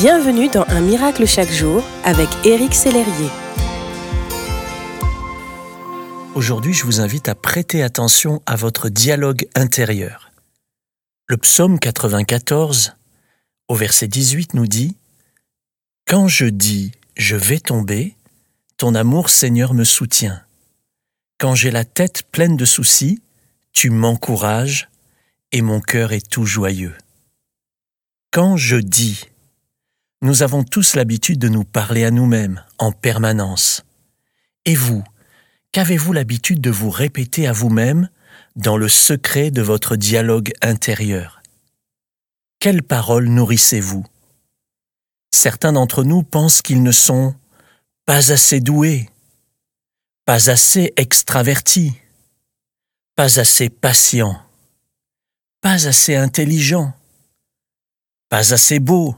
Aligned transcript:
Bienvenue 0.00 0.48
dans 0.48 0.62
Un 0.68 0.80
miracle 0.80 1.26
chaque 1.26 1.50
jour 1.50 1.82
avec 2.04 2.28
Éric 2.46 2.72
Sellerier. 2.72 3.30
Aujourd'hui, 6.36 6.72
je 6.72 6.84
vous 6.84 7.00
invite 7.00 7.28
à 7.28 7.34
prêter 7.34 7.82
attention 7.82 8.40
à 8.46 8.54
votre 8.54 8.90
dialogue 8.90 9.48
intérieur. 9.56 10.30
Le 11.26 11.36
psaume 11.36 11.80
94, 11.80 12.94
au 13.66 13.74
verset 13.74 14.06
18, 14.06 14.54
nous 14.54 14.68
dit 14.68 14.96
Quand 16.06 16.28
je 16.28 16.44
dis 16.44 16.92
je 17.16 17.34
vais 17.34 17.58
tomber, 17.58 18.14
ton 18.76 18.94
amour 18.94 19.30
Seigneur 19.30 19.74
me 19.74 19.82
soutient. 19.82 20.40
Quand 21.40 21.56
j'ai 21.56 21.72
la 21.72 21.84
tête 21.84 22.22
pleine 22.30 22.56
de 22.56 22.64
soucis, 22.64 23.20
tu 23.72 23.90
m'encourages 23.90 24.90
et 25.50 25.60
mon 25.60 25.80
cœur 25.80 26.12
est 26.12 26.30
tout 26.30 26.46
joyeux. 26.46 26.94
Quand 28.30 28.56
je 28.56 28.76
dis 28.76 29.24
nous 30.20 30.42
avons 30.42 30.64
tous 30.64 30.96
l'habitude 30.96 31.38
de 31.38 31.48
nous 31.48 31.64
parler 31.64 32.04
à 32.04 32.10
nous-mêmes 32.10 32.64
en 32.78 32.92
permanence. 32.92 33.84
Et 34.64 34.74
vous, 34.74 35.04
qu'avez-vous 35.72 36.12
l'habitude 36.12 36.60
de 36.60 36.70
vous 36.70 36.90
répéter 36.90 37.46
à 37.46 37.52
vous-même 37.52 38.08
dans 38.56 38.76
le 38.76 38.88
secret 38.88 39.50
de 39.50 39.62
votre 39.62 39.96
dialogue 39.96 40.52
intérieur? 40.60 41.40
Quelles 42.58 42.82
paroles 42.82 43.28
nourrissez-vous? 43.28 44.04
Certains 45.30 45.72
d'entre 45.72 46.02
nous 46.02 46.24
pensent 46.24 46.62
qu'ils 46.62 46.82
ne 46.82 46.92
sont 46.92 47.34
pas 48.04 48.32
assez 48.32 48.60
doués, 48.60 49.08
pas 50.24 50.50
assez 50.50 50.92
extravertis, 50.96 51.92
pas 53.14 53.38
assez 53.38 53.68
patients, 53.68 54.42
pas 55.60 55.86
assez 55.86 56.16
intelligents, 56.16 56.92
pas 58.28 58.52
assez 58.52 58.80
beaux, 58.80 59.16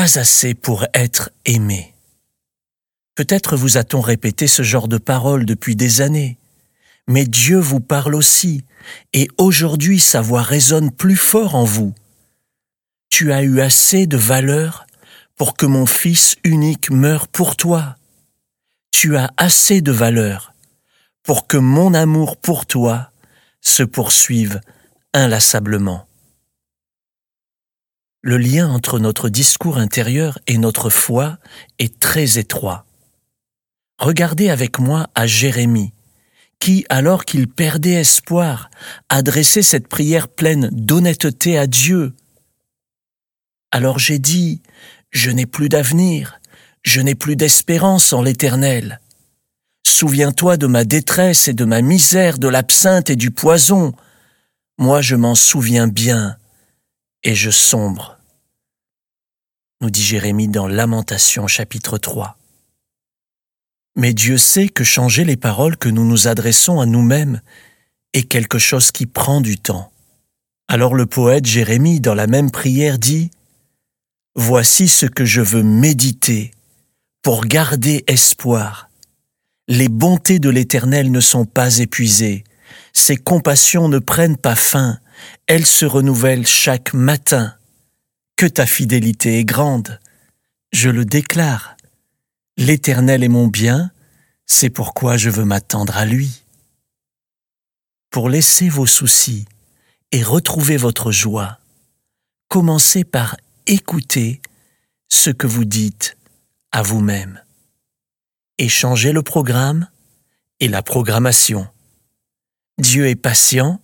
pas 0.00 0.18
assez 0.18 0.54
pour 0.54 0.86
être 0.94 1.28
aimé. 1.44 1.92
Peut-être 3.16 3.54
vous 3.54 3.76
a-t-on 3.76 4.00
répété 4.00 4.46
ce 4.46 4.62
genre 4.62 4.88
de 4.88 4.96
paroles 4.96 5.44
depuis 5.44 5.76
des 5.76 6.00
années, 6.00 6.38
mais 7.06 7.26
Dieu 7.26 7.58
vous 7.58 7.80
parle 7.80 8.14
aussi, 8.14 8.64
et 9.12 9.28
aujourd'hui 9.36 10.00
sa 10.00 10.22
voix 10.22 10.40
résonne 10.40 10.90
plus 10.90 11.16
fort 11.16 11.54
en 11.54 11.64
vous. 11.64 11.92
Tu 13.10 13.30
as 13.30 13.42
eu 13.42 13.60
assez 13.60 14.06
de 14.06 14.16
valeur 14.16 14.86
pour 15.36 15.54
que 15.54 15.66
mon 15.66 15.84
Fils 15.84 16.36
unique 16.44 16.90
meure 16.90 17.28
pour 17.28 17.56
toi. 17.56 17.96
Tu 18.92 19.18
as 19.18 19.30
assez 19.36 19.82
de 19.82 19.92
valeur 19.92 20.54
pour 21.22 21.46
que 21.46 21.58
mon 21.58 21.92
amour 21.92 22.38
pour 22.38 22.64
toi 22.64 23.10
se 23.60 23.82
poursuive 23.82 24.62
inlassablement. 25.12 26.06
Le 28.22 28.36
lien 28.36 28.68
entre 28.68 28.98
notre 28.98 29.30
discours 29.30 29.78
intérieur 29.78 30.38
et 30.46 30.58
notre 30.58 30.90
foi 30.90 31.38
est 31.78 31.98
très 31.98 32.38
étroit. 32.38 32.84
Regardez 33.98 34.50
avec 34.50 34.78
moi 34.78 35.08
à 35.14 35.26
Jérémie, 35.26 35.94
qui, 36.58 36.84
alors 36.90 37.24
qu'il 37.24 37.48
perdait 37.48 37.94
espoir, 37.94 38.70
adressait 39.08 39.62
cette 39.62 39.88
prière 39.88 40.28
pleine 40.28 40.68
d'honnêteté 40.70 41.56
à 41.56 41.66
Dieu. 41.66 42.14
Alors 43.70 43.98
j'ai 43.98 44.18
dit, 44.18 44.60
je 45.10 45.30
n'ai 45.30 45.46
plus 45.46 45.70
d'avenir, 45.70 46.40
je 46.82 47.00
n'ai 47.00 47.14
plus 47.14 47.36
d'espérance 47.36 48.12
en 48.12 48.20
l'Éternel. 48.20 49.00
Souviens-toi 49.86 50.58
de 50.58 50.66
ma 50.66 50.84
détresse 50.84 51.48
et 51.48 51.54
de 51.54 51.64
ma 51.64 51.80
misère, 51.80 52.38
de 52.38 52.48
l'absinthe 52.48 53.08
et 53.08 53.16
du 53.16 53.30
poison. 53.30 53.94
Moi 54.76 55.00
je 55.00 55.16
m'en 55.16 55.34
souviens 55.34 55.88
bien 55.88 56.36
et 57.22 57.34
je 57.34 57.50
sombre, 57.50 58.18
nous 59.80 59.90
dit 59.90 60.02
Jérémie 60.02 60.48
dans 60.48 60.66
Lamentation 60.66 61.46
chapitre 61.46 61.98
3. 61.98 62.36
Mais 63.96 64.14
Dieu 64.14 64.38
sait 64.38 64.68
que 64.68 64.84
changer 64.84 65.24
les 65.24 65.36
paroles 65.36 65.76
que 65.76 65.88
nous 65.88 66.06
nous 66.06 66.28
adressons 66.28 66.80
à 66.80 66.86
nous-mêmes 66.86 67.42
est 68.14 68.22
quelque 68.22 68.58
chose 68.58 68.92
qui 68.92 69.06
prend 69.06 69.40
du 69.40 69.58
temps. 69.58 69.92
Alors 70.68 70.94
le 70.94 71.06
poète 71.06 71.46
Jérémie, 71.46 72.00
dans 72.00 72.14
la 72.14 72.26
même 72.26 72.50
prière, 72.50 72.98
dit 72.98 73.30
Voici 74.34 74.88
ce 74.88 75.06
que 75.06 75.24
je 75.24 75.40
veux 75.40 75.62
méditer 75.62 76.52
pour 77.22 77.44
garder 77.44 78.04
espoir. 78.06 78.88
Les 79.68 79.88
bontés 79.88 80.38
de 80.38 80.48
l'Éternel 80.48 81.10
ne 81.10 81.20
sont 81.20 81.44
pas 81.44 81.78
épuisées, 81.78 82.44
ses 82.92 83.16
compassions 83.16 83.88
ne 83.88 83.98
prennent 83.98 84.38
pas 84.38 84.56
fin, 84.56 84.98
elles 85.46 85.66
se 85.66 85.84
renouvellent 85.84 86.46
chaque 86.46 86.94
matin. 86.94 87.54
Que 88.36 88.46
ta 88.46 88.66
fidélité 88.66 89.38
est 89.38 89.44
grande. 89.44 90.00
Je 90.72 90.88
le 90.88 91.04
déclare. 91.04 91.76
L'Éternel 92.56 93.24
est 93.24 93.28
mon 93.28 93.46
bien, 93.46 93.90
c'est 94.46 94.70
pourquoi 94.70 95.16
je 95.16 95.30
veux 95.30 95.44
m'attendre 95.44 95.96
à 95.96 96.04
lui. 96.04 96.42
Pour 98.10 98.28
laisser 98.28 98.68
vos 98.68 98.86
soucis 98.86 99.46
et 100.12 100.22
retrouver 100.22 100.76
votre 100.76 101.12
joie, 101.12 101.58
commencez 102.48 103.04
par 103.04 103.36
écouter 103.66 104.40
ce 105.08 105.30
que 105.30 105.46
vous 105.46 105.64
dites 105.64 106.16
à 106.72 106.82
vous-même. 106.82 107.42
Et 108.58 108.68
changez 108.68 109.12
le 109.12 109.22
programme 109.22 109.88
et 110.58 110.68
la 110.68 110.82
programmation. 110.82 111.68
Dieu 112.78 113.06
est 113.06 113.16
patient 113.16 113.80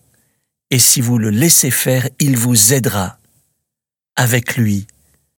et 0.71 0.79
si 0.79 1.01
vous 1.01 1.19
le 1.19 1.31
laissez 1.31 1.71
faire, 1.71 2.09
il 2.19 2.37
vous 2.37 2.73
aidera. 2.73 3.19
Avec 4.17 4.57
lui, 4.57 4.87